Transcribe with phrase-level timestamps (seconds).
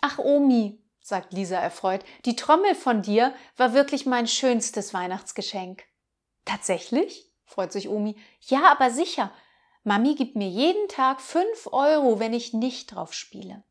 [0.00, 5.84] Ach, Omi, sagt Lisa erfreut, die Trommel von dir war wirklich mein schönstes Weihnachtsgeschenk.
[6.44, 7.30] Tatsächlich?
[7.44, 8.16] freut sich Omi.
[8.40, 9.32] Ja, aber sicher.
[9.82, 13.64] Mami gibt mir jeden Tag fünf Euro, wenn ich nicht drauf spiele.